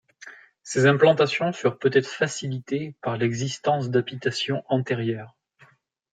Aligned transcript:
Ces 0.63 0.87
implantations 0.87 1.53
furent 1.53 1.77
peut-être 1.77 2.07
facilitées 2.09 2.95
par 3.03 3.17
l’existence 3.17 3.91
d’habitations 3.91 4.63
antérieures. 4.67 5.37